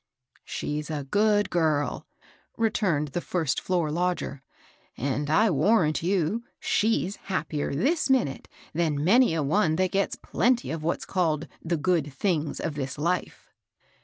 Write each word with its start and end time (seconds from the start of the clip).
"She's 0.43 0.89
a 0.89 1.03
good 1.03 1.51
girl," 1.51 2.07
returned 2.57 3.09
the 3.09 3.21
first 3.21 3.61
floor 3.61 3.91
lodger, 3.91 4.41
"and 4.97 5.29
I 5.29 5.51
warrant 5.51 6.01
you 6.01 6.43
she's 6.59 7.17
happier 7.17 7.75
this 7.75 8.09
minute 8.09 8.47
than 8.73 9.03
many 9.03 9.35
a 9.35 9.43
one 9.43 9.75
that 9.75 9.91
gets 9.91 10.15
plenty 10.15 10.71
of 10.71 10.81
what's 10.81 11.05
called 11.05 11.47
the 11.63 11.77
good 11.77 12.11
things 12.11 12.59
of 12.59 12.73
this 12.73 12.97
life." 12.97 13.51